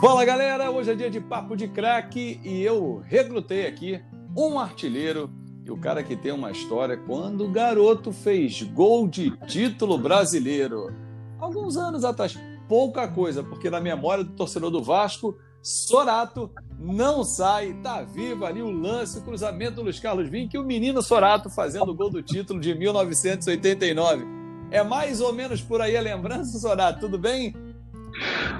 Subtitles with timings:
[0.00, 4.02] Fala galera, hoje é dia de papo de craque e eu recrutei aqui
[4.34, 5.30] um artilheiro
[5.62, 10.90] e o cara que tem uma história quando o garoto fez gol de título brasileiro.
[11.38, 12.34] Alguns anos atrás,
[12.66, 18.62] pouca coisa, porque na memória do torcedor do Vasco, Sorato não sai, tá vivo ali
[18.62, 22.08] o lance, o cruzamento do Luiz Carlos Vinck e o menino Sorato fazendo o gol
[22.08, 24.24] do título de 1989.
[24.70, 27.54] É mais ou menos por aí a lembrança, Sorato, tudo bem?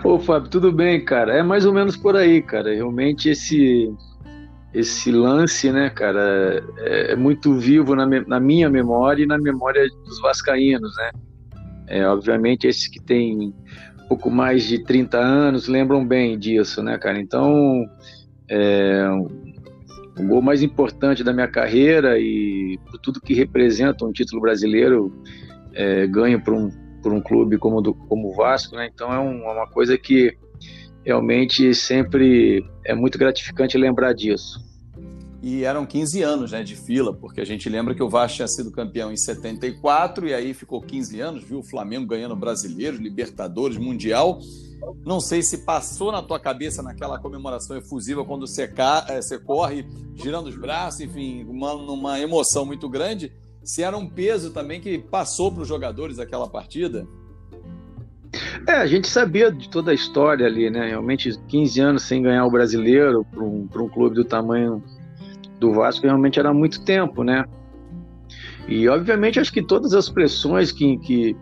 [0.04, 1.34] Ô, Fábio, tudo bem, cara?
[1.34, 2.74] É mais ou menos por aí, cara.
[2.74, 3.92] Realmente esse
[4.72, 9.84] esse lance, né, cara, é, é muito vivo na, na, minha memória e na memória
[10.04, 11.10] dos vascaínos, né?
[11.88, 13.52] É, obviamente esses que têm
[14.08, 17.20] pouco mais de 30 anos lembram bem disso, né, cara?
[17.20, 17.84] Então,
[18.48, 19.08] é,
[20.18, 25.12] o gol mais importante da minha carreira e por tudo que representa um título brasileiro
[25.72, 26.70] é, ganho por um
[27.02, 28.90] por um clube como, do, como o Vasco, né?
[28.92, 30.36] Então é, um, é uma coisa que
[31.04, 34.68] realmente sempre é muito gratificante lembrar disso.
[35.42, 38.48] E eram 15 anos né, de fila, porque a gente lembra que o Vasco tinha
[38.48, 43.78] sido campeão em 74 e aí ficou 15 anos, viu o Flamengo ganhando brasileiros, Libertadores,
[43.78, 44.38] Mundial.
[45.04, 48.70] Não sei se passou na tua cabeça naquela comemoração efusiva quando você.
[49.08, 54.52] Eh, você corre girando os braços, enfim, uma emoção muito grande se era um peso
[54.52, 57.06] também que passou para os jogadores aquela partida.
[58.66, 60.88] É, a gente sabia de toda a história ali, né?
[60.88, 64.82] Realmente 15 anos sem ganhar o brasileiro para um, um clube do tamanho
[65.58, 67.44] do Vasco realmente era muito tempo, né?
[68.68, 71.36] E obviamente acho que todas as pressões que, que,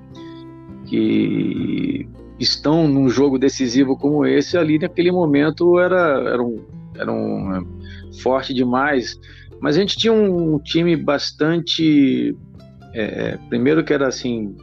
[0.86, 2.08] que
[2.39, 6.56] estão num jogo decisivo como esse ali naquele momento era, eram,
[6.96, 9.19] eram é, forte demais.
[9.61, 12.37] Mas a gente tinha um time bastante.
[12.95, 14.56] É, primeiro que era assim,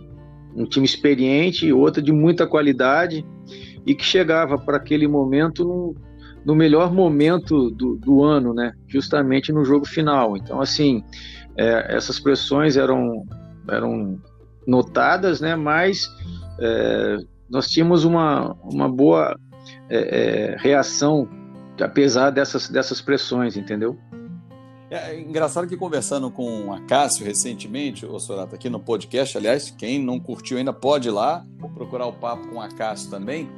[0.56, 3.26] um time experiente, outro de muita qualidade,
[3.86, 5.96] e que chegava para aquele momento no,
[6.46, 8.74] no melhor momento do, do, ano, né?
[8.88, 10.38] Justamente no jogo final.
[10.38, 11.04] Então, assim,
[11.58, 13.26] é, essas pressões eram,
[13.70, 14.20] eram
[14.66, 15.56] notadas, né?
[15.56, 16.10] Mas
[16.60, 17.18] é,
[17.50, 19.38] nós tínhamos uma, uma boa
[19.90, 21.28] é, é reação,
[21.80, 23.98] apesar dessas, dessas pressões, entendeu?
[24.90, 29.72] É, é engraçado que conversando com a Cássio recentemente, o Sorata, aqui no podcast, aliás,
[29.72, 33.50] quem não curtiu ainda pode ir lá procurar o papo com a Cássio também.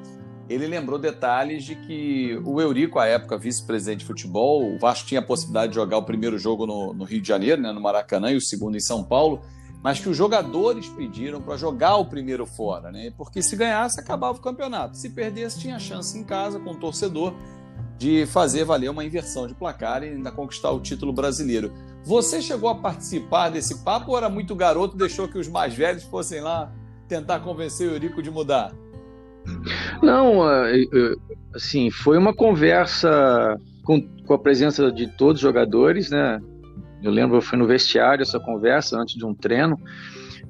[0.49, 5.19] Ele lembrou detalhes de que o Eurico, à época vice-presidente de futebol, o Vasco tinha
[5.19, 8.31] a possibilidade de jogar o primeiro jogo no, no Rio de Janeiro, né, no Maracanã,
[8.31, 9.41] e o segundo em São Paulo,
[9.83, 13.11] mas que os jogadores pediram para jogar o primeiro fora, né?
[13.17, 14.97] Porque se ganhasse, acabava o campeonato.
[14.97, 17.33] Se perdesse, tinha chance em casa com o torcedor
[17.97, 21.71] de fazer valer uma inversão de placar e ainda conquistar o título brasileiro.
[22.03, 25.73] Você chegou a participar desse papo ou era muito garoto e deixou que os mais
[25.73, 26.71] velhos fossem lá
[27.07, 28.71] tentar convencer o Eurico de mudar?
[30.01, 30.73] Não, é,
[31.55, 36.39] assim, foi uma conversa com, com a presença de todos os jogadores, né?
[37.01, 39.79] Eu lembro, eu fui no vestiário essa conversa antes de um treino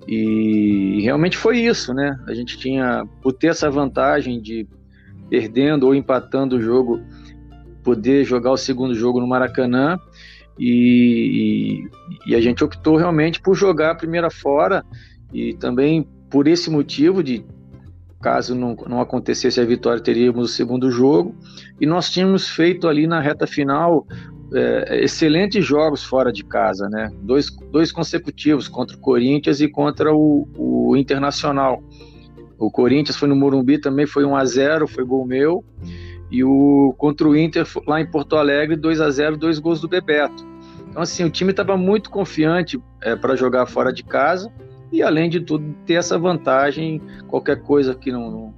[0.08, 2.18] e realmente foi isso, né?
[2.28, 4.68] A gente tinha, por ter essa vantagem de
[5.30, 7.02] perdendo ou empatando o jogo,
[7.88, 9.98] poder jogar o segundo jogo no Maracanã
[10.60, 11.88] e,
[12.28, 14.84] e, e, a gente optou realmente por jogar a primeira fora
[15.32, 17.46] e também por esse motivo de
[18.22, 21.34] caso não, não acontecesse a vitória teríamos o segundo jogo
[21.80, 24.06] e nós tínhamos feito ali na reta final
[24.54, 27.10] é, excelentes jogos fora de casa, né?
[27.22, 31.82] Dois, dois consecutivos contra o Corinthians e contra o, o Internacional.
[32.60, 35.64] O Corinthians foi no Morumbi também foi 1 a 0, foi gol meu.
[36.30, 39.88] E o contra o Inter lá em Porto Alegre, 2 a 0 dois gols do
[39.88, 40.46] Bebeto.
[40.90, 44.52] Então, assim, o time estava muito confiante é, para jogar fora de casa
[44.92, 47.02] e, além de tudo, ter essa vantagem.
[47.28, 48.54] Qualquer coisa que não, não,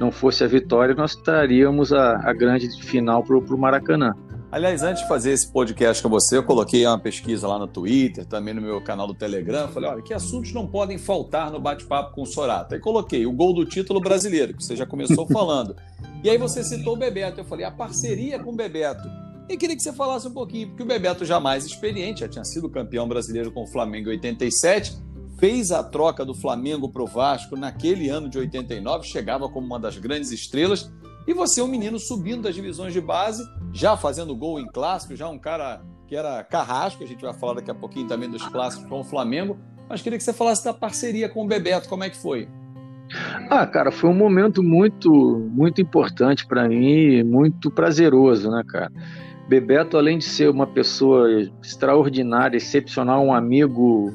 [0.00, 4.14] não fosse a vitória, nós traríamos a, a grande final para o Maracanã.
[4.52, 8.26] Aliás, antes de fazer esse podcast com você, eu coloquei uma pesquisa lá no Twitter,
[8.26, 9.66] também no meu canal do Telegram.
[9.68, 12.76] Falei, olha, que assuntos não podem faltar no bate-papo com o Sorata?
[12.76, 15.74] E coloquei o gol do título brasileiro, que você já começou falando.
[16.22, 17.40] e aí você citou o Bebeto.
[17.40, 19.08] Eu falei, a parceria com o Bebeto.
[19.48, 22.44] E queria que você falasse um pouquinho, porque o Bebeto já mais experiente, já tinha
[22.44, 24.98] sido campeão brasileiro com o Flamengo em 87,
[25.38, 29.80] fez a troca do Flamengo para o Vasco naquele ano de 89, chegava como uma
[29.80, 30.92] das grandes estrelas
[31.26, 35.16] e você é um menino subindo das divisões de base, já fazendo gol em clássico,
[35.16, 38.46] já um cara que era carrasco, a gente vai falar daqui a pouquinho também dos
[38.48, 39.56] clássicos com o Flamengo,
[39.88, 42.48] mas queria que você falasse da parceria com o Bebeto, como é que foi?
[43.50, 45.10] Ah, cara, foi um momento muito,
[45.52, 48.90] muito importante para mim, muito prazeroso, né, cara?
[49.48, 51.28] Bebeto, além de ser uma pessoa
[51.62, 54.12] extraordinária, excepcional, um amigo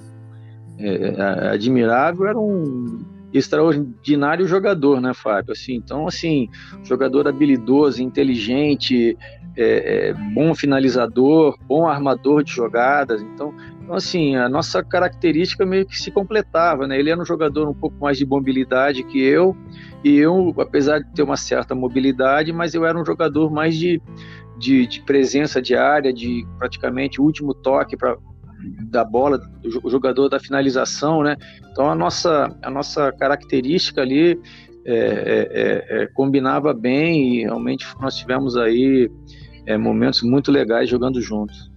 [0.79, 5.51] é, admirável, era um extraordinário jogador, né, Fábio?
[5.51, 6.47] Assim, então, assim,
[6.83, 9.17] jogador habilidoso, inteligente,
[9.57, 13.21] é, é, bom finalizador, bom armador de jogadas.
[13.21, 13.53] Então,
[13.87, 16.99] então, assim, a nossa característica meio que se completava, né?
[16.99, 19.55] Ele era um jogador um pouco mais de mobilidade que eu,
[20.03, 24.01] e eu, apesar de ter uma certa mobilidade, mas eu era um jogador mais de,
[24.57, 28.17] de, de presença diária, de praticamente último toque para
[28.89, 29.39] da bola,
[29.83, 31.37] o jogador da finalização, né?
[31.71, 34.37] Então a nossa, a nossa característica ali
[34.85, 39.09] é, é, é, é combinava bem e realmente nós tivemos aí
[39.67, 41.69] é, momentos muito legais jogando juntos.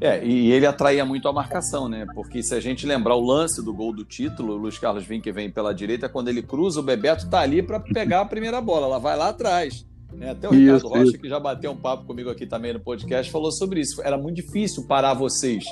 [0.00, 2.06] É, e ele atraía muito a marcação, né?
[2.14, 5.30] Porque se a gente lembrar o lance do gol do título, o Luiz Carlos Vinck
[5.32, 8.86] vem pela direita, quando ele cruza, o Bebeto tá ali para pegar a primeira bola,
[8.86, 9.84] ela vai lá atrás.
[10.20, 11.18] É, até o isso, Ricardo Rocha, isso.
[11.18, 14.00] que já bateu um papo comigo aqui também no podcast, falou sobre isso.
[14.00, 15.64] Era muito difícil parar vocês,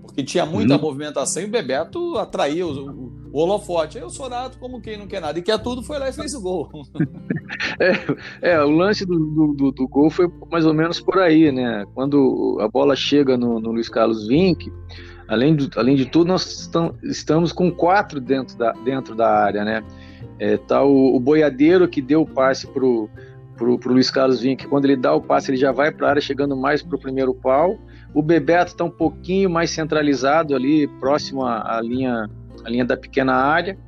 [0.00, 0.80] porque tinha muita uhum.
[0.80, 3.98] movimentação e o Bebeto atraía o, o, o holofote.
[3.98, 6.32] Aí o Sorato, como quem não quer nada e quer tudo, foi lá e fez
[6.32, 6.70] o gol.
[8.40, 11.84] é, é, o lance do, do, do, gol foi mais ou menos por aí, né?
[11.94, 14.72] Quando a bola chega no, no Luiz Carlos Vinck,
[15.28, 16.70] além de, além de tudo, nós
[17.02, 19.84] estamos com quatro dentro da, dentro da área, né?
[20.38, 23.08] É, tá o, o boiadeiro que deu o passe pro
[23.56, 26.10] pro, pro Luiz Carlos Vinck, quando ele dá o passe, ele já vai para a
[26.10, 27.78] área, chegando mais para o primeiro pau.
[28.12, 32.28] O Bebeto está um pouquinho mais centralizado ali, próximo à, à linha,
[32.66, 33.78] à linha da pequena área.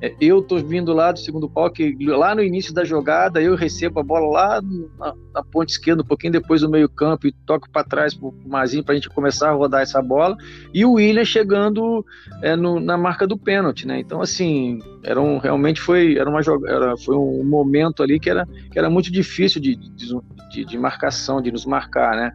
[0.00, 3.54] É, eu tô vindo lá do segundo pau, que lá no início da jogada eu
[3.54, 4.62] recebo a bola lá
[4.98, 8.30] na, na ponta esquerda, um pouquinho depois do meio campo e toco para trás pro,
[8.30, 10.36] pro Mazinho para a gente começar a rodar essa bola.
[10.74, 12.04] E o William chegando
[12.42, 13.98] é, no, na marca do pênalti, né?
[13.98, 18.46] Então assim, era um, realmente foi era uma era, foi um momento ali que era,
[18.70, 22.32] que era muito difícil de, de, de marcação, de nos marcar, né?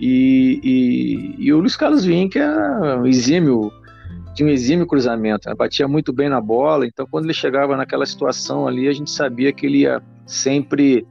[0.00, 3.70] E, e, e o Luiz Carlos Vinck era um exímio
[4.34, 5.54] tinha um exímio cruzamento, né?
[5.54, 9.52] batia muito bem na bola, então quando ele chegava naquela situação ali, a gente sabia
[9.52, 11.06] que ele ia sempre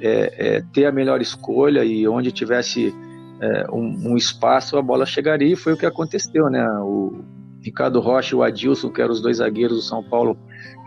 [0.00, 2.94] é, é, ter a melhor escolha e onde tivesse
[3.40, 6.66] é, um, um, espaço a bola chegaria e foi o que aconteceu, né?
[6.80, 7.24] O
[7.62, 10.38] Ricardo Rocha e o Adilson, que eram os dois zagueiros do São Paulo,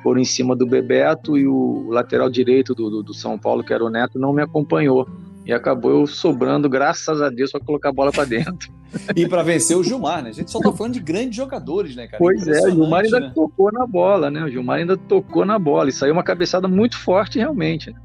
[0.02, 3.74] foram em cima do Bebeto e o lateral direito do, do, do São Paulo, que
[3.74, 5.08] era o Neto, não me acompanhou
[5.50, 8.72] e acabou sobrando, graças a Deus, para colocar a bola para dentro.
[9.16, 10.30] e para vencer o Gilmar, né?
[10.30, 12.20] A gente só tá falando de grandes jogadores, né, cara?
[12.20, 13.32] Pois é, o Gilmar ainda né?
[13.34, 14.44] tocou na bola, né?
[14.44, 17.96] O Gilmar ainda tocou na bola e saiu uma cabeçada muito forte, realmente.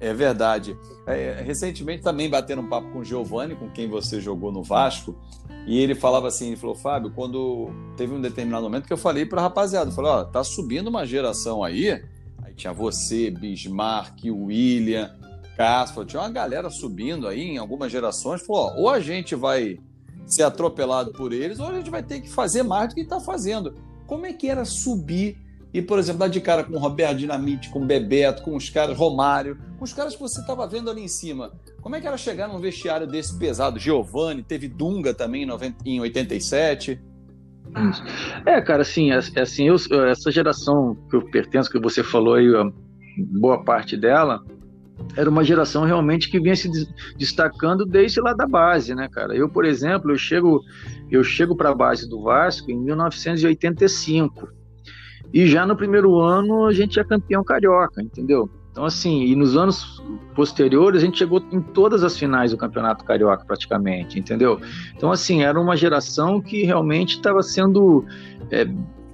[0.00, 0.74] É verdade.
[1.06, 5.14] É, recentemente também batendo um papo com o Giovanni, com quem você jogou no Vasco,
[5.66, 9.26] e ele falava assim, ele falou, Fábio, quando teve um determinado momento que eu falei
[9.26, 11.90] para rapaziada, eu falei, ó, tá subindo uma geração aí,
[12.42, 15.14] aí tinha você, Bismarck, William,
[15.58, 19.76] Castro, tinha uma galera subindo aí em algumas gerações, falou, ó, ou a gente vai
[20.24, 23.18] ser atropelado por eles, ou a gente vai ter que fazer mais do que está
[23.18, 23.74] fazendo.
[24.06, 25.36] Como é que era subir
[25.74, 28.70] e, por exemplo, dar de cara com o Roberto Dinamite, com o Bebeto, com os
[28.70, 31.50] caras, Romário, com os caras que você estava vendo ali em cima?
[31.82, 33.80] Como é que era chegar num vestiário desse pesado?
[33.80, 35.44] Giovanni, teve Dunga também
[35.84, 37.00] em 87.
[38.46, 39.76] É, cara, assim, é, é assim, eu,
[40.06, 42.46] essa geração que eu pertenço, que você falou aí,
[43.18, 44.42] boa parte dela,
[45.16, 46.70] era uma geração realmente que vinha se
[47.16, 49.34] destacando desde lá da base, né, cara?
[49.34, 50.62] Eu, por exemplo, eu chego,
[51.10, 54.48] eu chego para a base do Vasco em 1985
[55.32, 58.50] e já no primeiro ano a gente é campeão carioca, entendeu?
[58.70, 60.00] Então, assim, e nos anos
[60.36, 64.60] posteriores a gente chegou em todas as finais do Campeonato Carioca, praticamente, entendeu?
[64.96, 68.04] Então, assim, era uma geração que realmente estava sendo
[68.52, 68.64] é,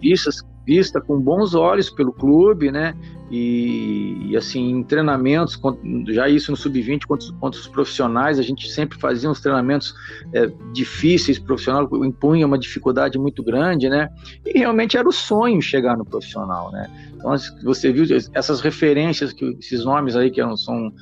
[0.02, 0.28] vista,
[0.64, 2.94] vista com bons olhos pelo clube, né?
[3.30, 5.61] E, e, assim, em treinamentos,
[6.09, 9.94] já isso no sub-20 quanto, quanto os profissionais, a gente sempre fazia uns treinamentos
[10.33, 14.09] é, difíceis, profissional impunha uma dificuldade muito grande, né?
[14.44, 16.88] E realmente era o sonho chegar no profissional, né?
[17.14, 18.04] Então, você viu
[18.35, 20.92] essas referências, que esses nomes aí que eram, são,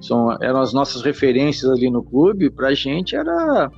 [0.00, 3.70] são, eram as nossas referências ali no clube, pra gente era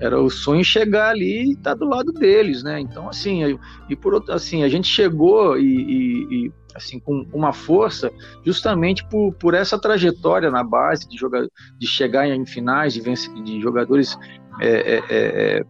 [0.00, 2.80] era o sonho chegar ali e estar tá do lado deles, né?
[2.80, 8.10] Então, assim, e por assim, a gente chegou e, e, e assim com uma força
[8.44, 11.46] justamente por, por essa trajetória na base de jogar
[11.78, 14.18] de chegar em finais de, vencer, de jogadores
[14.60, 15.64] é, é, é, é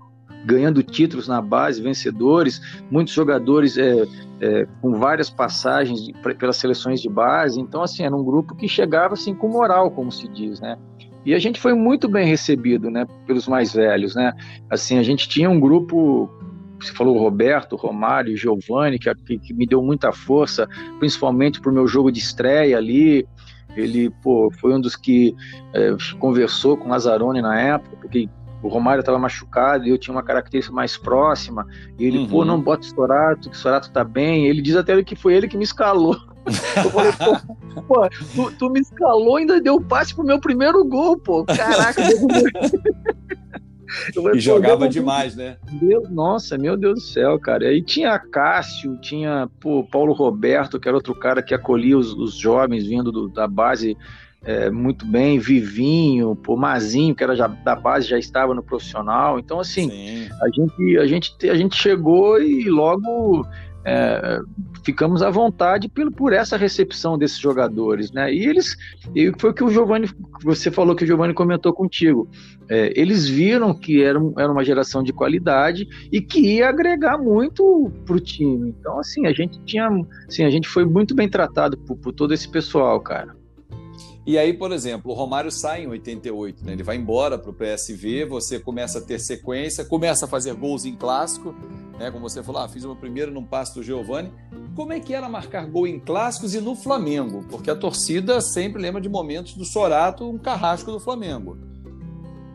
[0.47, 4.07] ganhando títulos na base vencedores muitos jogadores é,
[4.41, 8.69] é, com várias passagens de, pelas seleções de base então assim era um grupo que
[8.69, 10.79] chegava assim com moral como se diz né
[11.25, 14.33] e a gente foi muito bem recebido né pelos mais velhos né
[14.71, 16.31] assim a gente tinha um grupo
[16.81, 21.75] você falou Roberto, Romário, Giovanni, que, que, que me deu muita força, principalmente para o
[21.75, 23.27] meu jogo de estreia ali.
[23.75, 25.35] Ele pô, foi um dos que
[25.73, 28.29] é, conversou com Lazzaroni na época, porque
[28.65, 31.67] o Romário estava machucado e eu tinha uma característica mais próxima.
[31.99, 32.27] E ele, uhum.
[32.29, 34.47] pô, não bota o Sorato, que o Sorato tá bem.
[34.47, 36.17] Ele diz até que foi ele que me escalou.
[36.47, 40.83] Eu falei, pô, pô tu, tu, me escalou e ainda deu passe pro meu primeiro
[40.83, 41.45] gol, pô.
[41.45, 42.03] Caraca,
[44.35, 45.59] e jogava demais, né?
[45.81, 47.67] Meu, nossa, meu Deus do céu, cara.
[47.67, 52.35] Aí tinha Cássio, tinha pô, Paulo Roberto, que era outro cara que acolhia os, os
[52.35, 53.97] jovens vindo do, da base
[54.45, 59.39] é, muito bem, Vivinho, pô, Mazinho, que era já, da base, já estava no profissional.
[59.39, 59.91] Então, assim,
[60.43, 63.47] a gente, a, gente, a gente chegou e logo
[63.87, 64.41] é,
[64.83, 68.33] ficamos à vontade por, por essa recepção desses jogadores, né?
[68.33, 68.77] E eles,
[69.15, 70.09] e foi o que o Giovanni,
[70.43, 72.29] você falou que o Giovanni comentou contigo,
[72.69, 77.91] é, eles viram que era, era uma geração de qualidade e que ia agregar muito
[78.07, 78.75] para o time.
[78.79, 79.89] Então, assim, a gente tinha,
[80.27, 83.44] assim, a gente foi muito bem tratado por, por todo esse pessoal, cara.
[84.27, 86.73] E aí, por exemplo, o Romário sai em 88, né?
[86.73, 90.87] ele vai embora para o PSV, você começa a ter sequência, começa a fazer gols
[90.87, 91.55] em clássico,
[91.99, 92.11] né?
[92.11, 94.33] como você falou, ah, fiz o meu primeiro num passe do Giovani.
[94.75, 97.45] Como é que era marcar gol em clássicos e no Flamengo?
[97.51, 101.59] Porque a torcida sempre lembra de momentos do Sorato, um carrasco do Flamengo.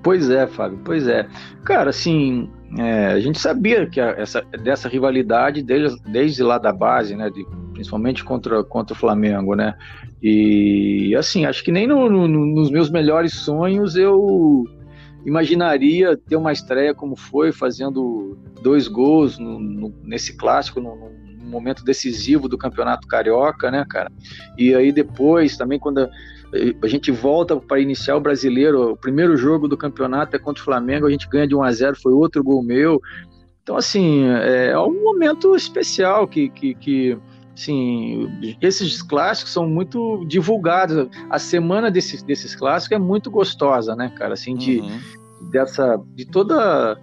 [0.01, 1.27] Pois é, Fábio, pois é.
[1.63, 6.71] Cara, assim, é, a gente sabia que a, essa, dessa rivalidade desde, desde lá da
[6.71, 7.29] base, né?
[7.29, 7.45] De,
[7.79, 9.74] principalmente contra, contra o Flamengo, né?
[10.21, 14.65] E assim, acho que nem no, no, nos meus melhores sonhos eu
[15.25, 21.17] imaginaria ter uma estreia como foi, fazendo dois gols no, nesse clássico, no,
[21.50, 24.12] momento decisivo do Campeonato Carioca, né, cara?
[24.55, 26.09] E aí depois, também quando a,
[26.83, 30.65] a gente volta para iniciar o brasileiro, o primeiro jogo do campeonato é contra o
[30.65, 33.01] Flamengo, a gente ganha de 1 a 0 foi outro gol meu.
[33.63, 37.17] Então, assim, é, é um momento especial que, que, que
[37.59, 41.09] Sim, esses clássicos são muito divulgados.
[41.29, 44.33] A semana desses, desses clássicos é muito gostosa, né, cara?
[44.33, 44.99] Assim, de, uhum.
[45.51, 46.97] dessa, de toda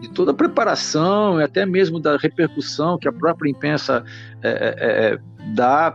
[0.00, 4.02] de toda a preparação e até mesmo da repercussão que a própria imprensa
[4.42, 5.18] é, é, é
[5.54, 5.94] dá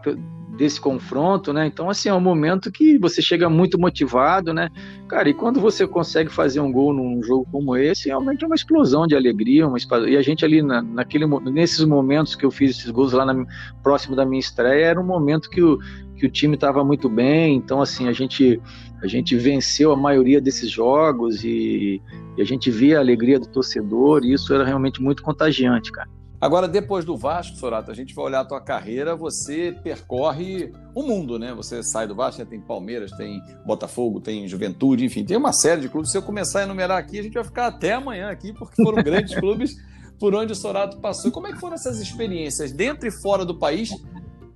[0.58, 1.68] desse confronto, né?
[1.68, 4.70] Então, assim, é um momento que você chega muito motivado, né?
[5.08, 8.56] Cara, e quando você consegue fazer um gol num jogo como esse, realmente é uma
[8.56, 12.72] explosão de alegria, uma e a gente ali na, naquele, nesses momentos que eu fiz
[12.72, 13.46] esses gols lá na,
[13.84, 15.78] próximo da minha estreia, era um momento que o,
[16.16, 18.62] que o time estava muito bem, então assim, a gente
[19.02, 22.02] a gente venceu a maioria desses jogos e,
[22.38, 26.10] e a gente via a alegria do torcedor e isso era realmente muito contagiante, cara.
[26.40, 31.02] Agora, depois do Vasco, Sorato, a gente vai olhar a tua carreira, você percorre o
[31.04, 31.54] mundo, né?
[31.54, 35.90] Você sai do Vasco, tem Palmeiras, tem Botafogo, tem Juventude, enfim, tem uma série de
[35.90, 36.12] clubes.
[36.12, 39.02] Se eu começar a enumerar aqui, a gente vai ficar até amanhã aqui, porque foram
[39.04, 39.76] grandes clubes
[40.20, 41.32] por onde o Sorato passou.
[41.32, 43.90] Como é que foram essas experiências dentro e fora do país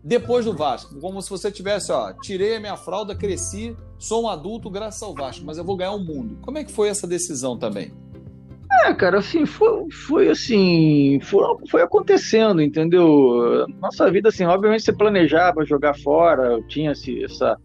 [0.03, 0.99] depois do Vasco?
[0.99, 5.13] Como se você tivesse, ó, tirei a minha fralda, cresci, sou um adulto graças ao
[5.13, 6.37] Vasco, mas eu vou ganhar o mundo.
[6.41, 7.93] Como é que foi essa decisão também?
[8.85, 13.65] É, cara, assim, foi, foi assim, foi, foi acontecendo, entendeu?
[13.81, 17.57] Nossa vida, assim, obviamente você planejava jogar fora, tinha esse, essa,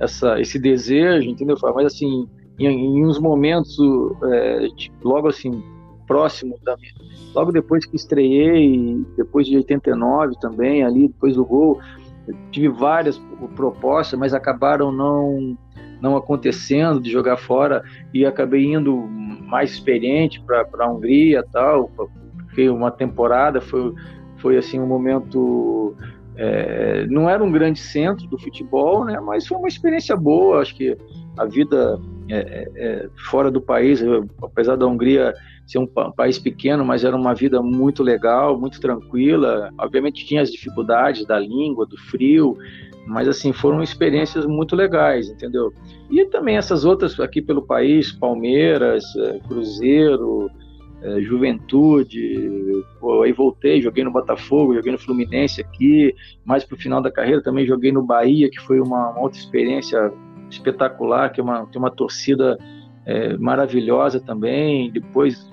[0.00, 1.56] essa, esse desejo, entendeu?
[1.74, 3.76] Mas assim, em, em uns momentos,
[4.24, 4.68] é,
[5.02, 5.62] logo assim,
[6.06, 6.92] próximo da minha,
[7.34, 11.80] logo depois que estreiei, depois de 89 também, ali, depois do gol,
[12.50, 13.18] tive várias
[13.54, 15.56] propostas, mas acabaram não
[16.00, 21.90] não acontecendo de jogar fora e acabei indo mais experiente para a Hungria tal,
[22.48, 23.94] fiquei uma temporada, foi,
[24.38, 25.96] foi assim um momento
[26.36, 30.74] é, não era um grande centro do futebol, né, mas foi uma experiência boa, acho
[30.74, 30.96] que
[31.38, 31.98] a vida
[32.28, 34.02] é, é, é fora do país,
[34.42, 35.34] apesar da Hungria
[35.66, 40.50] ser um país pequeno, mas era uma vida muito legal, muito tranquila, obviamente tinha as
[40.50, 42.56] dificuldades da língua, do frio,
[43.06, 45.72] mas assim, foram experiências muito legais, entendeu?
[46.10, 50.50] E também essas outras aqui pelo país, Palmeiras, é, Cruzeiro,
[51.02, 57.00] é, Juventude, pô, aí voltei, joguei no Botafogo, joguei no Fluminense aqui, mais pro final
[57.00, 60.12] da carreira também joguei no Bahia, que foi uma, uma outra experiência
[60.50, 62.58] espetacular, que é uma, tem uma torcida
[63.04, 65.48] é, maravilhosa também, depois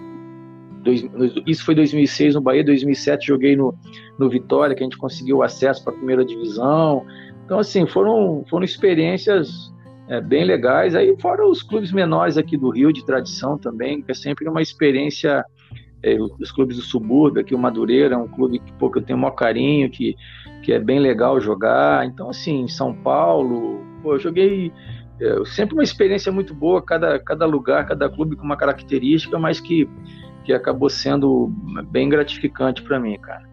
[1.48, 3.74] isso foi 2006 no Bahia, 2007 joguei no,
[4.19, 7.05] no Vitória, que a gente conseguiu acesso para a primeira divisão.
[7.45, 9.73] Então, assim, foram, foram experiências
[10.07, 10.95] é, bem legais.
[10.95, 14.62] Aí, fora os clubes menores aqui do Rio, de tradição também, que é sempre uma
[14.62, 15.43] experiência.
[16.05, 19.01] É, os clubes do subúrbio, aqui o Madureira é um clube que, pô, que eu
[19.01, 20.17] tenho o maior carinho, que,
[20.62, 22.05] que é bem legal jogar.
[22.05, 24.69] Então, assim, São Paulo, pô, eu joguei
[25.21, 29.62] é, sempre uma experiência muito boa, cada, cada lugar, cada clube com uma característica, mas
[29.62, 29.88] que,
[30.43, 31.50] que acabou sendo
[31.89, 33.43] bem gratificante para mim, cara.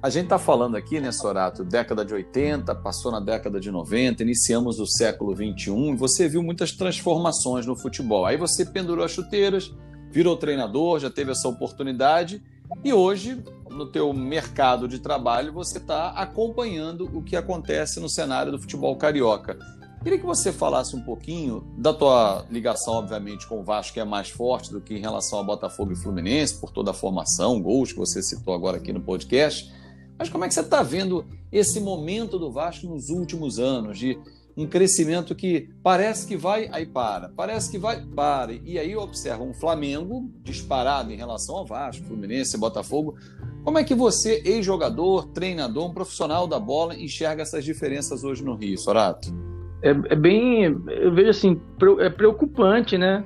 [0.00, 4.22] A gente está falando aqui, né, Sorato, década de 80, passou na década de 90,
[4.22, 8.24] iniciamos o século 21 e você viu muitas transformações no futebol.
[8.24, 9.74] Aí você pendurou as chuteiras,
[10.12, 12.40] virou treinador, já teve essa oportunidade
[12.84, 18.52] e hoje no teu mercado de trabalho você está acompanhando o que acontece no cenário
[18.52, 19.58] do futebol carioca.
[20.04, 24.04] Queria que você falasse um pouquinho da tua ligação, obviamente, com o Vasco, que é
[24.04, 27.90] mais forte do que em relação a Botafogo e Fluminense, por toda a formação, gols
[27.90, 29.76] que você citou agora aqui no podcast.
[30.18, 34.18] Mas como é que você está vendo esse momento do Vasco nos últimos anos, de
[34.56, 38.52] um crescimento que parece que vai, aí para, parece que vai, para.
[38.52, 43.16] E aí observa um Flamengo disparado em relação ao Vasco, Fluminense, Botafogo.
[43.62, 48.54] Como é que você, ex-jogador, treinador, um profissional da bola, enxerga essas diferenças hoje no
[48.54, 49.32] Rio, Sorato?
[49.82, 51.60] é, é, bem, eu vejo assim,
[52.00, 53.24] é preocupante, né?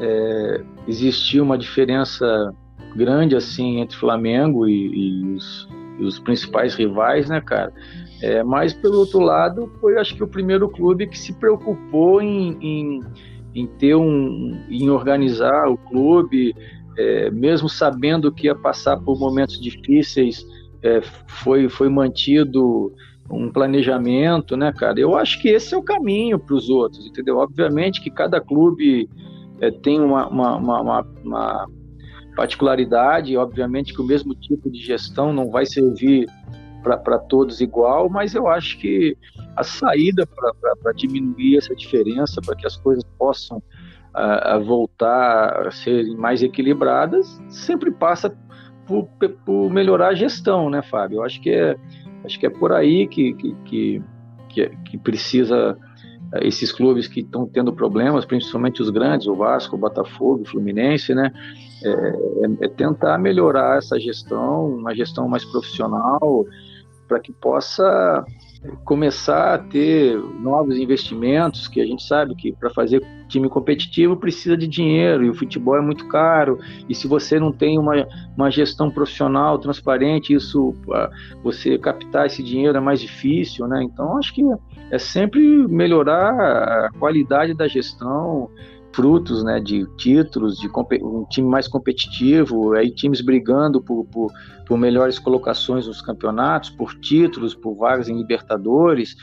[0.00, 2.54] É, existir uma diferença
[2.96, 5.68] grande assim entre Flamengo e, e, os,
[6.00, 7.72] os, principais rivais, né, cara?
[8.22, 12.56] É, mas pelo outro lado, foi acho que o primeiro clube que se preocupou em,
[12.60, 13.00] em,
[13.54, 16.54] em ter um, em organizar o clube,
[16.98, 20.46] é, mesmo sabendo que ia passar por momentos difíceis,
[20.82, 22.92] é, foi foi mantido
[23.30, 24.98] um planejamento, né, cara?
[24.98, 27.38] Eu acho que esse é o caminho para os outros, entendeu?
[27.38, 29.08] Obviamente que cada clube
[29.60, 31.68] é, tem uma, uma, uma, uma,
[32.40, 36.26] particularidade, obviamente que o mesmo tipo de gestão não vai servir
[36.82, 39.14] para todos igual, mas eu acho que
[39.54, 43.62] a saída para diminuir essa diferença, para que as coisas possam
[44.14, 48.34] a voltar a serem mais equilibradas, sempre passa
[48.86, 49.06] por,
[49.44, 51.18] por melhorar a gestão, né, Fábio?
[51.18, 51.76] Eu acho que é
[52.24, 54.02] Acho que é por aí que, que, que,
[54.84, 55.76] que, precisa
[56.42, 61.14] esses clubes que estão tendo problemas, principalmente os grandes, o Vasco, o Botafogo, o Fluminense,
[61.14, 61.32] né?
[61.82, 66.46] É, é, é tentar melhorar essa gestão, uma gestão mais profissional,
[67.08, 68.24] para que possa
[68.84, 74.56] começar a ter novos investimentos, que a gente sabe que para fazer time competitivo precisa
[74.56, 76.58] de dinheiro e o futebol é muito caro.
[76.88, 81.10] E se você não tem uma, uma gestão profissional transparente, isso ah,
[81.42, 83.82] você captar esse dinheiro é mais difícil, né?
[83.82, 84.42] Então acho que
[84.90, 88.50] é sempre melhorar a qualidade da gestão,
[88.92, 90.68] frutos né, de títulos, de
[91.02, 94.32] um time mais competitivo, aí times brigando por, por,
[94.66, 99.16] por, melhores colocações nos campeonatos, por títulos, por vagas em Libertadores,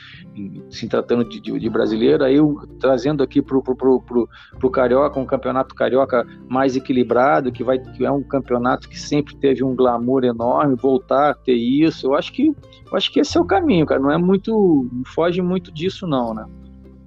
[0.70, 5.74] se tratando de, de, de brasileiro, aí eu, trazendo aqui para o Carioca, um campeonato
[5.74, 10.76] carioca mais equilibrado, que, vai, que é um campeonato que sempre teve um glamour enorme,
[10.76, 14.00] voltar a ter isso, eu acho que, eu acho que esse é o caminho, cara,
[14.00, 16.46] não é muito, não foge muito disso não, né?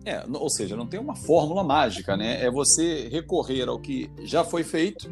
[0.04, 2.44] É, ou seja, não tem uma fórmula mágica, né?
[2.44, 5.12] É você recorrer ao que já foi feito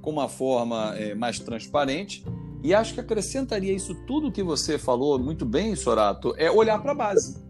[0.00, 2.24] com uma forma é, mais transparente.
[2.62, 6.92] E acho que acrescentaria isso tudo que você falou muito bem, Sorato, é olhar para
[6.92, 7.42] a base.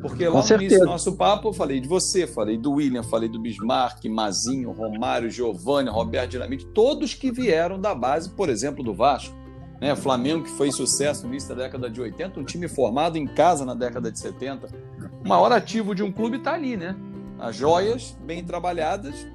[0.00, 3.28] Porque lá no início do nosso papo eu falei de você, falei do William, falei
[3.28, 8.94] do Bismarck, Mazinho, Romário, Giovanni, Roberto Dinamite, todos que vieram da base, por exemplo, do
[8.94, 9.34] Vasco.
[9.80, 9.94] Né?
[9.96, 13.64] Flamengo, que foi sucesso no início da década de 80, um time formado em casa
[13.64, 14.87] na década de 70 o
[15.28, 16.96] maior ativo de um clube está ali, né?
[17.38, 19.28] As joias bem trabalhadas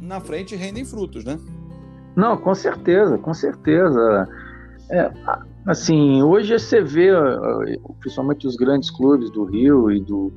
[0.00, 1.38] na frente rendem frutos, né?
[2.16, 4.28] Não, com certeza, com certeza.
[4.90, 5.10] É,
[5.66, 7.10] assim, hoje você vê,
[8.00, 10.32] principalmente os grandes clubes do Rio e do,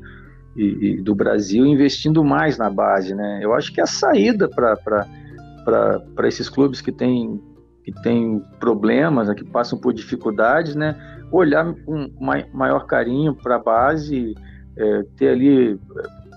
[0.56, 3.40] e, e do Brasil, investindo mais na base, né?
[3.42, 7.42] Eu acho que é a saída para esses clubes que têm
[7.84, 10.94] que têm problemas, né, que passam por dificuldades, né?
[11.32, 12.12] Olhar com
[12.54, 14.36] maior carinho para a base
[14.78, 15.80] é, ter ali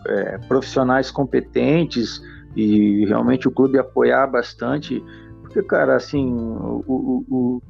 [0.07, 2.23] é, profissionais competentes
[2.57, 5.03] e realmente o clube apoiar bastante,
[5.43, 7.63] porque, cara, assim, o, o, o,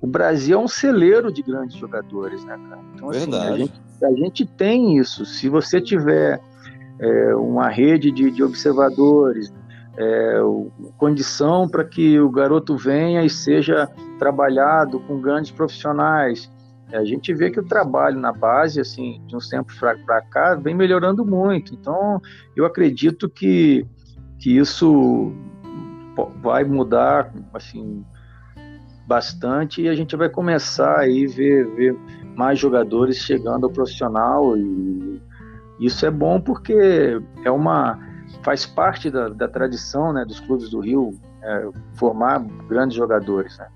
[0.00, 2.80] o Brasil é um celeiro de grandes jogadores, né, cara?
[2.94, 5.24] Então, assim, a gente, a gente tem isso.
[5.24, 6.40] Se você tiver
[6.98, 9.52] é, uma rede de, de observadores,
[9.98, 10.38] é,
[10.98, 13.88] condição para que o garoto venha e seja
[14.18, 16.50] trabalhado com grandes profissionais,
[16.92, 20.74] a gente vê que o trabalho na base, assim, de uns tempos para cá, vem
[20.74, 21.74] melhorando muito.
[21.74, 22.20] Então,
[22.54, 23.84] eu acredito que,
[24.38, 25.32] que isso
[26.40, 28.04] vai mudar, assim,
[29.06, 31.96] bastante e a gente vai começar aí ver, ver
[32.34, 35.22] mais jogadores chegando ao profissional e
[35.78, 37.98] isso é bom porque é uma
[38.42, 43.56] faz parte da, da tradição né, dos clubes do Rio é, formar grandes jogadores.
[43.58, 43.68] Né?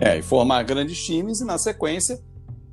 [0.00, 2.20] É, e formar grandes times e, na sequência,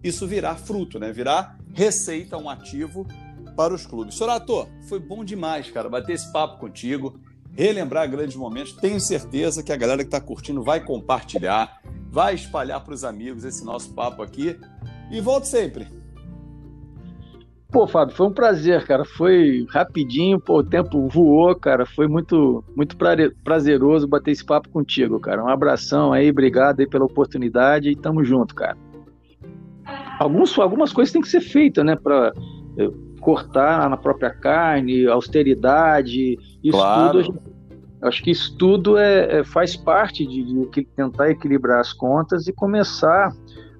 [0.03, 1.11] isso virar fruto, né?
[1.11, 3.07] Virar receita, um ativo
[3.55, 4.15] para os clubes.
[4.15, 7.19] Sorato, foi bom demais, cara, bater esse papo contigo,
[7.55, 8.73] relembrar grandes momentos.
[8.73, 13.43] Tenho certeza que a galera que está curtindo vai compartilhar, vai espalhar para os amigos
[13.43, 14.59] esse nosso papo aqui.
[15.11, 16.00] E volto sempre.
[17.71, 19.05] Pô, Fábio, foi um prazer, cara.
[19.05, 21.85] Foi rapidinho, pô, o tempo voou, cara.
[21.85, 22.97] Foi muito, muito
[23.43, 25.41] prazeroso bater esse papo contigo, cara.
[25.41, 28.77] Um abração aí, obrigado aí pela oportunidade e tamo junto, cara.
[30.19, 32.33] Alguns, algumas coisas têm que ser feitas, né, para
[32.77, 37.23] eh, cortar na própria carne, austeridade, isso claro.
[37.23, 37.41] tudo.
[38.03, 42.53] acho que isso tudo é, é faz parte de, de, tentar equilibrar as contas e
[42.53, 43.33] começar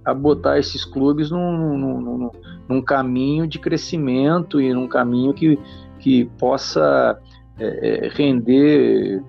[0.04, 2.32] a botar esses clubes num, num, num,
[2.68, 5.60] num caminho de crescimento e num caminho que,
[6.00, 7.20] que possa
[7.60, 9.22] é, é render